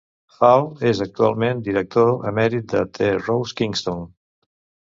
Hall 0.37 0.63
és 0.91 1.01
actualment 1.05 1.61
director 1.69 2.25
emèrit 2.31 2.73
de 2.75 2.83
The 2.99 3.13
Rose 3.19 3.57
Kingston. 3.63 4.05